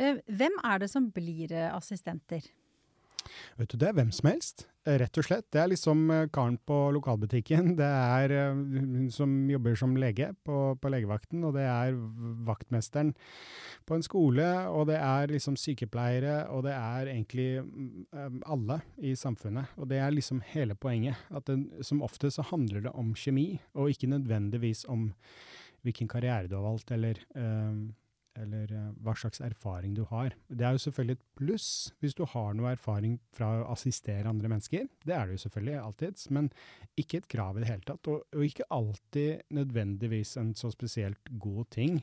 Eh, 0.00 0.18
hvem 0.24 0.54
er 0.64 0.80
det 0.80 0.88
som 0.90 1.10
blir 1.12 1.52
eh, 1.52 1.68
assistenter? 1.74 2.46
Vet 3.58 3.72
du, 3.72 3.78
Det 3.80 3.92
hvem 3.96 4.10
som 4.14 4.28
helst, 4.30 4.66
eh, 4.86 4.98
rett 5.00 5.18
og 5.18 5.26
slett. 5.26 5.46
Det 5.52 5.60
er 5.62 5.70
liksom 5.72 6.04
karen 6.32 6.58
på 6.66 6.78
lokalbutikken. 6.96 7.76
Det 7.80 7.88
er 7.88 8.52
hun 8.52 9.10
som 9.10 9.34
jobber 9.50 9.76
som 9.78 9.96
lege 9.96 10.32
på, 10.44 10.58
på, 10.80 10.92
legevakten, 10.92 11.44
og 11.44 11.54
det 11.54 11.66
er 11.68 11.96
vaktmesteren 12.46 13.14
på 13.86 13.96
en 13.96 14.06
skole, 14.06 14.48
og 14.68 14.86
det 14.90 14.98
er 14.98 15.32
liksom 15.32 15.56
sykepleiere, 15.56 16.48
og 16.50 16.64
det 16.66 16.74
er 16.76 17.14
egentlig 17.14 17.48
mm, 17.62 18.42
alle 18.46 18.80
i 18.98 19.14
samfunnet. 19.18 19.72
Og 19.76 19.88
det 19.90 20.02
er 20.02 20.14
liksom 20.14 20.42
hele 20.52 20.74
poenget. 20.74 21.18
At 21.30 21.46
det, 21.50 21.60
som 21.86 22.02
ofte 22.02 22.30
så 22.30 22.44
handler 22.52 22.86
det 22.86 22.94
om 22.94 23.14
kjemi, 23.14 23.60
og 23.74 23.90
ikke 23.90 24.10
nødvendigvis 24.12 24.86
om 24.88 25.10
hvilken 25.82 26.08
karriere 26.10 26.48
du 26.48 26.56
har 26.58 26.66
valgt, 26.66 26.92
eller 26.94 27.18
um, 27.34 27.92
eller 28.40 28.70
uh, 28.72 28.90
hva 29.04 29.14
slags 29.18 29.42
erfaring 29.44 29.96
du 29.96 30.04
har. 30.10 30.34
Det 30.48 30.66
er 30.66 30.76
jo 30.76 30.84
selvfølgelig 30.86 31.18
et 31.18 31.26
pluss 31.38 31.68
hvis 32.02 32.16
du 32.18 32.24
har 32.28 32.54
noe 32.56 32.72
erfaring 32.72 33.18
fra 33.36 33.50
å 33.60 33.68
assistere 33.74 34.28
andre 34.30 34.50
mennesker. 34.52 34.88
Det 35.04 35.16
er 35.16 35.28
det 35.28 35.36
jo 35.36 35.44
selvfølgelig 35.46 35.78
alltids, 35.82 36.30
men 36.34 36.50
ikke 37.00 37.22
et 37.22 37.30
krav 37.32 37.58
i 37.58 37.64
det 37.64 37.70
hele 37.70 37.86
tatt. 37.88 38.12
Og, 38.12 38.24
og 38.32 38.46
ikke 38.46 38.68
alltid 38.72 39.44
nødvendigvis 39.58 40.36
en 40.40 40.54
så 40.58 40.72
spesielt 40.74 41.32
god 41.42 41.70
ting. 41.74 42.00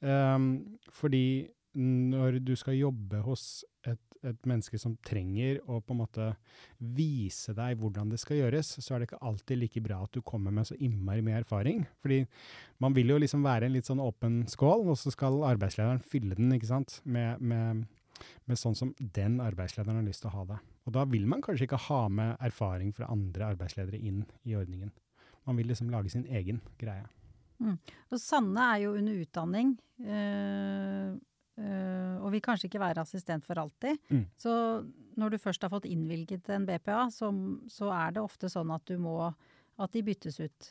Um, 0.00 0.78
fordi 0.92 1.48
når 1.76 2.38
du 2.44 2.54
skal 2.56 2.78
jobbe 2.78 3.18
hos 3.26 3.64
et, 3.84 4.00
et, 4.22 4.38
menneske 4.48 4.78
som 4.80 4.94
trenger 5.04 5.58
å 5.68 5.82
på 5.84 5.92
en 5.92 6.00
måte 6.00 6.28
vise 6.78 7.52
deg 7.56 7.76
hvordan 7.80 8.08
det 8.12 8.20
skal 8.22 8.40
gjøres, 8.40 8.70
så 8.80 8.94
er 8.94 9.02
det 9.02 9.10
ikke 9.10 9.20
alltid 9.28 9.60
like 9.60 9.82
bra 9.84 10.00
at 10.06 10.16
du 10.16 10.22
kommer 10.24 10.54
med 10.56 10.68
så 10.68 10.78
innmari 10.80 11.24
mye 11.24 11.42
erfaring. 11.42 11.84
Fordi 12.00 12.22
man 12.82 12.96
vil 12.96 13.12
jo 13.12 13.20
liksom 13.20 13.44
være 13.44 13.68
en 13.68 13.76
litt 13.76 13.90
sånn 13.90 14.00
åpen 14.02 14.40
skål, 14.50 14.88
og 14.88 14.96
så 15.00 15.12
skal 15.12 15.42
arbeidslederen 15.52 16.00
fylle 16.00 16.38
den 16.38 16.56
ikke 16.56 16.72
sant? 16.72 16.98
Med, 17.04 17.44
med, 17.44 17.84
med 18.48 18.62
sånn 18.62 18.78
som 18.78 18.94
den 18.96 19.38
arbeidslederen 19.44 20.00
har 20.00 20.08
lyst 20.08 20.24
til 20.24 20.32
å 20.32 20.36
ha 20.38 20.48
det. 20.54 20.60
Og 20.88 20.96
da 20.96 21.04
vil 21.12 21.28
man 21.28 21.44
kanskje 21.44 21.68
ikke 21.68 21.84
ha 21.90 22.02
med 22.08 22.34
erfaring 22.40 22.96
fra 22.96 23.12
andre 23.12 23.52
arbeidsledere 23.52 24.00
inn 24.00 24.24
i 24.48 24.56
ordningen. 24.56 24.94
Man 25.46 25.60
vil 25.60 25.68
liksom 25.70 25.92
lage 25.92 26.10
sin 26.10 26.24
egen 26.26 26.64
greie. 26.80 27.04
Mm. 27.60 27.78
Og 28.12 28.20
Sanne 28.20 28.64
er 28.72 28.84
jo 28.86 28.96
under 28.96 29.24
utdanning. 29.26 29.76
Øh 30.00 31.16
Uh, 31.56 32.20
og 32.20 32.34
vil 32.34 32.42
kanskje 32.44 32.68
ikke 32.68 32.82
være 32.82 33.00
assistent 33.00 33.46
for 33.46 33.56
alltid. 33.56 33.96
Mm. 34.12 34.24
Så 34.36 34.52
når 35.16 35.32
du 35.32 35.38
først 35.40 35.62
har 35.64 35.72
fått 35.72 35.88
innvilget 35.88 36.50
en 36.52 36.66
BPA, 36.68 37.06
så, 37.14 37.30
så, 37.72 37.88
er 37.96 38.16
det 38.16 38.24
ofte 38.24 38.50
sånn 38.52 38.74
at 38.74 38.84
du 38.88 38.98
må 39.00 39.18
At 39.76 39.92
de 39.92 40.00
byttes 40.00 40.38
ut 40.40 40.68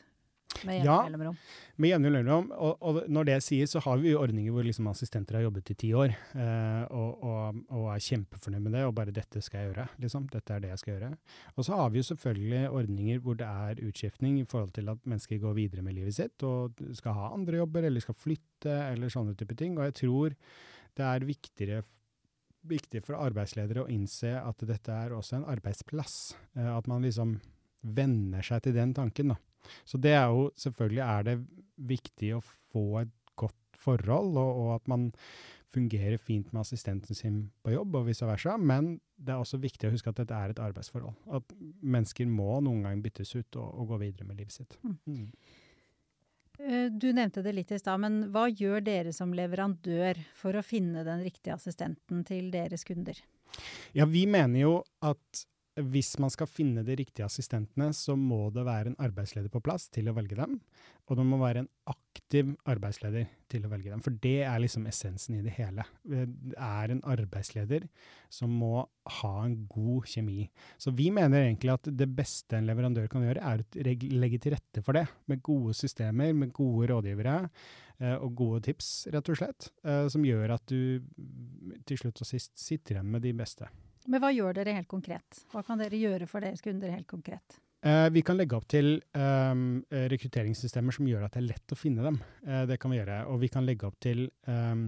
med 0.63 0.77
jevne 0.79 0.88
ja, 0.88 0.97
mellomrom. 1.09 1.38
Med 1.75 1.91
jevne 1.91 2.12
mellomrom. 2.13 2.50
Og, 2.55 2.83
og, 2.85 3.00
når 3.12 3.27
det 3.29 3.38
sies, 3.43 3.74
så 3.75 3.81
har 3.83 4.00
vi 4.01 4.13
ordninger 4.17 4.53
hvor 4.55 4.65
liksom 4.65 4.89
assistenter 4.91 5.39
har 5.39 5.45
jobbet 5.47 5.71
i 5.74 5.77
ti 5.81 5.91
år, 5.97 6.13
eh, 6.13 6.83
og, 6.95 7.25
og, 7.25 7.63
og, 7.69 7.88
er 7.93 8.05
kjempefornøyd 8.05 8.65
med 8.67 8.77
det, 8.77 8.83
og 8.88 8.93
bare 8.97 9.15
'dette 9.15 9.41
skal 9.43 9.62
jeg 9.62 9.71
gjøre', 9.71 9.88
liksom. 10.05 10.29
Dette 10.31 10.55
er 10.55 10.63
det 10.63 10.71
jeg 10.74 10.83
skal 10.83 10.93
gjøre. 10.95 11.12
Og 11.55 11.67
så 11.67 11.81
har 11.81 11.89
vi 11.89 12.00
jo 12.01 12.09
selvfølgelig 12.12 12.62
ordninger 12.69 13.19
hvor 13.25 13.39
det 13.39 13.50
er 13.50 13.83
utskiftning 13.88 14.39
i 14.39 14.47
forhold 14.50 14.71
til 14.77 14.89
at 14.93 15.03
mennesker 15.03 15.41
går 15.41 15.57
videre 15.59 15.83
med 15.85 15.97
livet 15.97 16.15
sitt 16.15 16.43
og 16.43 16.79
skal 16.93 17.17
ha 17.17 17.33
andre 17.33 17.59
jobber, 17.63 17.89
eller 17.89 18.03
skal 18.03 18.15
flytte, 18.15 18.77
eller 18.93 19.12
sånne 19.12 19.35
type 19.35 19.55
ting. 19.59 19.77
Og 19.77 19.89
jeg 19.89 20.00
tror 20.05 20.38
det 20.95 21.05
er 21.05 21.27
viktigere, 21.27 21.83
viktig 22.65 23.03
for 23.05 23.19
arbeidsledere 23.19 23.83
å 23.83 23.91
innse 23.91 24.31
at 24.39 24.63
dette 24.65 24.93
er 24.93 25.13
også 25.13 25.39
en 25.39 25.50
arbeidsplass. 25.51 26.35
Eh, 26.55 26.71
at 26.71 26.88
man 26.89 27.05
liksom 27.05 27.38
venner 27.85 28.45
seg 28.45 28.63
til 28.65 28.75
den 28.77 28.93
tanken. 28.97 29.33
Da. 29.33 29.38
Så 29.88 30.00
det 30.01 30.15
er 30.17 30.29
jo 30.31 30.50
selvfølgelig 30.62 31.03
er 31.05 31.27
det 31.29 31.36
viktig 31.75 32.31
å 32.38 32.43
få 32.43 32.86
et 33.03 33.13
godt 33.39 33.81
forhold, 33.81 34.38
og, 34.39 34.63
og 34.63 34.72
at 34.77 34.89
man 34.91 35.10
fungerer 35.75 36.17
fint 36.22 36.53
med 36.53 36.62
assistenten 36.62 37.17
sin 37.17 37.41
på 37.65 37.74
jobb, 37.74 38.00
og 38.00 38.07
vice 38.07 38.27
versa. 38.27 38.55
Men 38.57 38.95
det 39.15 39.34
er 39.34 39.41
også 39.41 39.60
viktig 39.62 39.89
å 39.89 39.93
huske 39.95 40.12
at 40.12 40.22
dette 40.22 40.38
er 40.38 40.53
et 40.53 40.63
arbeidsforhold. 40.63 41.17
At 41.36 41.51
mennesker 41.81 42.29
må 42.31 42.62
noen 42.63 42.86
gang 42.88 43.03
byttes 43.03 43.36
ut 43.36 43.60
og, 43.60 43.67
og 43.67 43.93
gå 43.93 44.01
videre 44.07 44.27
med 44.29 44.39
livet 44.39 44.55
sitt. 44.55 44.77
Mm. 44.84 44.98
Mm. 45.05 45.29
Eh, 46.60 46.86
du 46.91 47.10
nevnte 47.12 47.43
det 47.43 47.55
litt 47.57 47.74
i 47.75 47.79
stad, 47.81 48.00
men 48.03 48.29
hva 48.34 48.48
gjør 48.48 48.84
dere 48.86 49.13
som 49.15 49.34
leverandør 49.36 50.22
for 50.38 50.55
å 50.55 50.63
finne 50.65 51.03
den 51.07 51.24
riktige 51.25 51.57
assistenten 51.57 52.24
til 52.27 52.51
deres 52.53 52.88
kunder? 52.88 53.19
Ja, 53.95 54.07
vi 54.07 54.25
mener 54.27 54.60
jo 54.60 54.74
at 55.05 55.45
hvis 55.75 56.13
man 56.24 56.32
skal 56.32 56.48
finne 56.48 56.86
de 56.88 56.96
riktige 56.96 57.25
assistentene, 57.27 57.89
så 57.91 58.15
må 58.15 58.48
det 58.55 58.63
være 58.63 58.94
en 58.94 59.00
arbeidsleder 59.03 59.51
på 59.51 59.60
plass 59.63 59.89
til 59.91 60.08
å 60.08 60.15
velge 60.15 60.38
dem. 60.39 60.60
Og 61.05 61.20
det 61.20 61.25
må 61.27 61.38
være 61.41 61.65
en 61.65 61.70
aktiv 61.91 62.53
arbeidsleder 62.72 63.27
til 63.51 63.65
å 63.67 63.72
velge 63.74 63.91
dem. 63.91 64.01
For 64.05 64.15
det 64.24 64.39
er 64.48 64.62
liksom 64.63 64.88
essensen 64.89 65.36
i 65.36 65.44
det 65.44 65.53
hele. 65.58 65.84
Det 66.08 66.55
er 66.55 66.94
en 66.94 67.03
arbeidsleder 67.12 67.89
som 68.32 68.55
må 68.55 68.86
ha 69.20 69.34
en 69.44 69.58
god 69.70 70.08
kjemi. 70.10 70.48
Så 70.82 70.96
vi 70.96 71.10
mener 71.13 71.44
egentlig 71.44 71.75
at 71.75 71.91
det 71.91 72.08
beste 72.15 72.55
en 72.58 72.70
leverandør 72.70 73.12
kan 73.12 73.25
gjøre, 73.27 73.44
er 73.44 73.65
å 73.65 73.98
legge 74.15 74.39
til 74.41 74.55
rette 74.55 74.84
for 74.86 74.98
det. 74.98 75.05
Med 75.27 75.44
gode 75.46 75.75
systemer, 75.77 76.32
med 76.34 76.55
gode 76.55 76.88
rådgivere 76.94 77.41
eh, 77.44 78.15
og 78.15 78.32
gode 78.39 78.63
tips, 78.70 79.10
rett 79.12 79.34
og 79.34 79.44
slett. 79.44 79.74
Eh, 79.84 80.05
som 80.13 80.24
gjør 80.24 80.55
at 80.55 80.72
du 80.72 81.03
til 81.84 82.00
slutt 82.00 82.24
og 82.24 82.32
sist 82.32 82.55
sitter 82.58 82.96
igjen 82.96 83.12
med 83.12 83.27
de 83.27 83.36
beste. 83.36 83.67
Men 84.12 84.21
hva 84.21 84.31
gjør 84.33 84.57
dere 84.57 84.75
helt 84.77 84.89
konkret? 84.89 85.45
Hva 85.51 85.63
kan 85.65 85.81
dere 85.81 85.97
gjøre 85.97 86.27
for 86.29 86.45
deres 86.45 86.62
kunder 86.65 86.93
helt 86.93 87.07
konkret? 87.09 87.59
Eh, 87.85 88.07
vi 88.13 88.24
kan 88.25 88.38
legge 88.38 88.57
opp 88.57 88.65
til 88.69 88.95
um, 89.13 89.83
rekrutteringssystemer 89.93 90.95
som 90.95 91.09
gjør 91.09 91.27
at 91.27 91.35
det 91.35 91.43
er 91.43 91.50
lett 91.51 91.74
å 91.74 91.77
finne 91.77 92.05
dem. 92.05 92.19
Eh, 92.45 92.63
det 92.69 92.79
kan 92.81 92.93
vi 92.93 92.97
gjøre. 92.97 93.19
Og 93.29 93.41
vi 93.43 93.50
kan 93.53 93.65
legge 93.65 93.85
opp 93.89 93.97
til 94.01 94.25
um, 94.50 94.88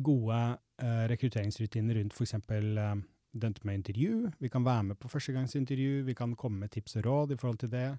gode 0.00 0.38
uh, 0.56 1.04
rekrutteringsrutiner 1.12 2.00
rundt 2.00 2.16
f.eks. 2.16 2.36
Uh, 2.48 3.02
dømt 3.32 3.64
med 3.64 3.74
intervju, 3.74 4.30
vi 4.38 4.48
kan 4.52 4.64
være 4.64 4.82
med 4.82 4.98
på 5.00 5.08
førstegangsintervju, 5.08 6.02
vi 6.04 6.14
kan 6.14 6.36
komme 6.36 6.58
med 6.64 6.70
tips 6.74 6.96
og 7.00 7.04
råd 7.06 7.32
i 7.32 7.36
forhold 7.40 7.58
til 7.62 7.70
det. 7.72 7.98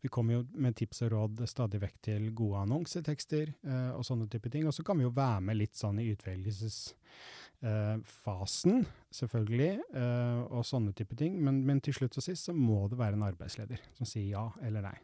Vi 0.00 0.08
kommer 0.08 0.34
jo 0.34 0.46
med 0.54 0.76
tips 0.76 1.02
og 1.04 1.12
råd 1.14 1.46
stadig 1.50 1.80
vekk 1.82 1.96
til 2.08 2.34
gode 2.36 2.58
annonsetekster 2.64 3.46
eh, 3.50 3.92
og 3.92 4.04
sånne 4.08 4.28
type 4.32 4.48
ting. 4.52 4.64
Og 4.68 4.74
så 4.74 4.82
kan 4.86 4.98
vi 4.98 5.04
jo 5.04 5.16
være 5.16 5.40
med 5.44 5.54
litt 5.60 5.76
sånn 5.76 5.98
i 6.00 6.10
utvelgelsesfasen, 6.14 8.74
eh, 8.80 8.86
selvfølgelig, 9.20 9.74
eh, 10.00 10.40
og 10.48 10.62
sånne 10.66 10.92
type 10.96 11.14
ting. 11.20 11.32
Men, 11.44 11.54
men, 11.68 11.78
til 11.84 11.94
slutt 12.00 12.16
og 12.16 12.22
sist 12.24 12.42
så 12.48 12.52
må 12.56 12.78
det 12.88 13.00
være 13.00 13.14
en 13.18 13.28
arbeidsleder 13.28 13.78
som 13.98 14.04
sier 14.08 14.28
ja 14.32 14.46
eller 14.64 14.80
nei. 14.88 14.98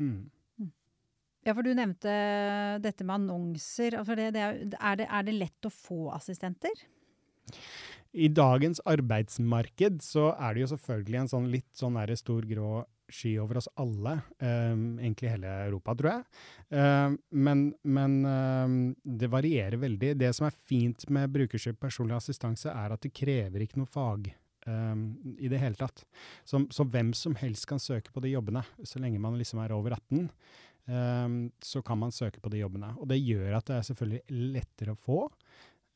Mm. 0.00 0.22
Ja, 1.46 1.54
for 1.54 1.62
du 1.62 1.70
nevnte 1.78 2.10
dette 2.82 3.04
med 3.06 3.20
annonser. 3.20 3.94
Altså 4.00 4.16
det, 4.18 4.34
det 4.34 4.40
er, 4.42 4.56
er, 4.74 4.94
det, 4.98 5.06
er, 5.06 5.22
det, 5.28 5.34
lett 5.36 5.68
å 5.68 5.70
få 5.70 6.10
assistenter? 6.16 6.74
I 8.16 8.28
dagens 8.32 8.80
arbeidsmarked 8.88 10.00
så 10.04 10.30
er 10.40 10.54
det 10.54 10.64
jo 10.64 10.70
selvfølgelig 10.72 11.18
en 11.20 11.32
sånn 11.32 11.48
litt 11.52 11.68
sånn 11.76 11.98
stor 12.16 12.46
grå 12.48 12.70
sky 13.12 13.36
over 13.38 13.60
oss 13.60 13.68
alle, 13.78 14.16
um, 14.42 14.96
egentlig 14.98 15.30
hele 15.30 15.50
Europa, 15.68 15.94
tror 15.94 16.10
jeg. 16.10 16.24
Um, 16.74 17.18
men, 17.30 17.62
men 17.86 18.16
um, 18.24 18.78
det 19.04 19.30
varierer 19.30 19.78
veldig. 19.78 20.14
Det 20.18 20.32
som 20.34 20.48
er 20.48 20.56
fint 20.66 21.06
med 21.12 21.30
brukerstyrt 21.34 21.78
personlig 21.78 22.16
assistanse, 22.18 22.72
er 22.72 22.96
at 22.96 23.04
det 23.04 23.14
krever 23.14 23.62
ikke 23.62 23.82
noe 23.82 23.90
fag. 23.90 24.32
i 24.66 25.46
det 25.46 25.60
hele 25.62 25.78
tatt. 25.78 26.00
Så, 26.42 26.58
så, 26.74 26.82
hvem 26.90 27.12
som 27.14 27.36
helst 27.38 27.68
kan 27.70 27.78
søke 27.78 28.10
på 28.10 28.18
de 28.24 28.32
jobbene, 28.32 28.64
så 28.82 28.98
lenge 28.98 29.20
man 29.22 29.36
liksom 29.38 29.60
er 29.62 29.70
over 29.70 29.94
18 29.94 30.26
um, 30.86 31.36
så 31.62 31.82
kan 31.82 31.98
man 31.98 32.10
søke 32.10 32.40
på 32.40 32.50
de 32.50 32.64
jobbene. 32.64 32.92
Og 32.98 33.08
det 33.10 33.20
gjør 33.20 33.58
at 33.58 33.68
det 33.68 33.76
er 33.78 33.86
selvfølgelig 33.90 34.40
lettere 34.56 34.94
å 34.94 35.00
få. 35.06 35.20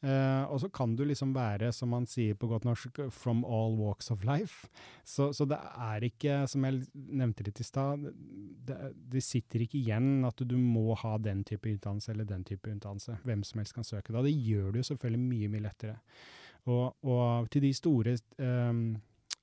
Uh, 0.01 0.49
og 0.49 0.63
så 0.63 0.71
kan 0.73 0.95
du 0.97 1.03
liksom 1.05 1.35
være, 1.37 1.69
som 1.77 1.91
man 1.93 2.07
sier 2.09 2.37
på 2.39 2.49
godt 2.49 2.65
norsk, 2.65 3.03
from 3.13 3.43
all 3.45 3.75
walks 3.77 4.09
of 4.13 4.25
life. 4.25 4.71
Så, 5.05 5.29
så 5.37 5.45
det 5.49 5.59
er 5.61 6.07
ikke, 6.09 6.39
som 6.49 6.65
jeg 6.65 6.87
nevnte 6.95 7.45
litt 7.45 7.61
i 7.61 7.67
stad, 7.67 8.07
det, 8.69 8.79
det, 9.13 9.25
sitter 9.25 9.67
ikke 9.67 9.77
igjen 9.83 10.25
at 10.25 10.41
du, 10.41 10.57
må 10.57 10.97
ha 11.03 11.17
den 11.21 11.45
type 11.45 11.69
utdannelse 11.69 12.15
eller 12.15 12.29
den 12.29 12.47
type 12.49 12.73
utdannelse. 12.73 13.19
Hvem 13.29 13.45
som 13.45 13.61
helst 13.61 13.77
kan 13.77 13.87
søke 13.87 14.15
da. 14.17 14.25
Det 14.25 14.33
gjør 14.33 14.73
det 14.73 14.83
jo 14.83 14.91
selvfølgelig 14.95 15.23
mye, 15.27 15.53
mye 15.53 15.67
lettere. 15.69 15.99
Og, 16.69 16.97
og 17.05 17.53
til 17.53 17.65
de 17.65 17.75
store 17.77 18.17
um, 18.41 18.83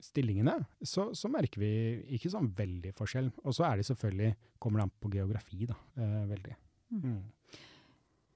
stillingene, 0.02 0.58
så, 0.82 1.08
så, 1.18 1.30
merker 1.30 1.62
vi 1.62 1.72
ikke 2.18 2.30
sånn 2.34 2.50
veldig 2.58 2.94
forskjell. 2.98 3.30
Og 3.44 3.54
så 3.54 3.66
er 3.70 3.78
det 3.78 3.88
selvfølgelig, 3.92 4.34
kommer 4.58 4.82
det 4.82 4.88
an 4.88 4.94
på 4.98 5.14
geografi, 5.14 5.70
da, 5.70 5.78
uh, 6.02 6.22
veldig. 6.34 6.58
Mm. 6.98 7.18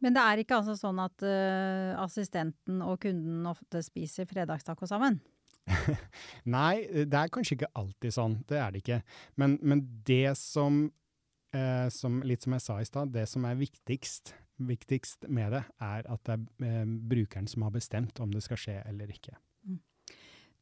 Mm. 0.03 0.07
Men 0.07 0.17
det 0.17 0.23
er 0.23 0.43
ikke 0.43 0.59
altså 0.59 0.75
sånn 0.79 0.99
at 1.03 1.23
uh, 1.25 1.95
assistenten 2.03 2.83
og 2.83 2.99
kunden 3.05 3.47
ofte 3.51 3.85
spiser 3.87 4.27
fredagstaco 4.31 4.89
sammen? 4.91 5.21
Nei, 6.57 6.83
det 7.07 7.19
er 7.19 7.31
kanskje 7.33 7.61
ikke 7.61 7.73
alltid 7.79 8.15
sånn. 8.15 8.41
Det 8.49 8.59
er 8.59 8.75
det 8.75 8.83
ikke. 8.83 9.01
Men, 9.41 9.57
men 9.63 9.85
det 10.07 10.35
som, 10.41 10.85
eh, 11.55 11.87
som, 11.95 12.21
Litt 12.27 12.43
som 12.43 12.57
jeg 12.57 12.65
sa 12.65 12.81
i 12.81 12.89
stad, 12.89 13.13
det 13.15 13.29
som 13.31 13.47
er 13.47 13.61
viktigst, 13.61 14.35
viktigst 14.63 15.29
med 15.31 15.55
det, 15.57 15.63
er 15.79 16.11
at 16.11 16.25
det 16.27 16.39
er 16.39 16.83
eh, 16.83 16.99
brukeren 17.15 17.47
som 17.51 17.67
har 17.67 17.75
bestemt 17.75 18.19
om 18.23 18.35
det 18.35 18.45
skal 18.45 18.61
skje 18.61 18.81
eller 18.91 19.15
ikke. 19.15 19.37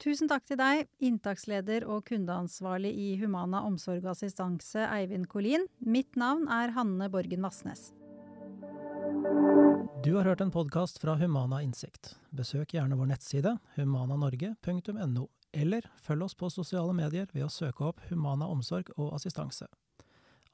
Tusen 0.00 0.30
takk 0.30 0.46
til 0.48 0.56
deg, 0.56 0.86
inntaksleder 1.04 1.84
og 1.84 2.06
kundeansvarlig 2.08 2.94
i 2.96 3.08
Humana 3.20 3.60
omsorg 3.68 4.06
og 4.06 4.14
assistanse, 4.14 4.86
Eivind 4.88 5.28
Kolin. 5.28 5.68
Mitt 5.84 6.16
navn 6.16 6.48
er 6.48 6.72
Hanne 6.72 7.10
Borgen 7.12 7.44
Vassnes. 7.44 7.90
Du 10.04 10.14
har 10.14 10.24
hørt 10.24 10.40
en 10.40 10.50
podkast 10.50 10.96
fra 10.98 11.12
Humana 11.20 11.58
Innsikt. 11.60 12.14
Besøk 12.32 12.70
gjerne 12.72 12.96
vår 12.96 13.10
nettside 13.10 13.50
humananorge.no, 13.74 15.26
eller 15.52 15.88
følg 16.00 16.24
oss 16.24 16.34
på 16.40 16.48
sosiale 16.48 16.94
medier 16.96 17.28
ved 17.34 17.44
å 17.44 17.50
søke 17.52 17.84
opp 17.84 18.00
Humana 18.08 18.48
omsorg 18.48 18.88
og 18.96 19.10
assistanse. 19.18 19.68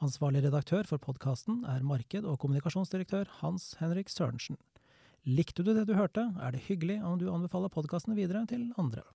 Ansvarlig 0.02 0.42
redaktør 0.48 0.82
for 0.90 0.98
podkasten 0.98 1.60
er 1.70 1.86
marked- 1.86 2.26
og 2.26 2.40
kommunikasjonsdirektør 2.42 3.30
Hans 3.38 3.76
Henrik 3.78 4.10
Sørensen. 4.10 4.58
Likte 5.22 5.62
du 5.62 5.70
det 5.78 5.86
du 5.86 5.94
hørte, 5.94 6.26
er 6.42 6.50
det 6.50 6.64
hyggelig 6.66 6.98
om 7.06 7.14
du 7.22 7.30
anbefaler 7.30 7.70
podkasten 7.70 8.18
videre 8.18 8.42
til 8.50 8.72
andre. 8.74 9.06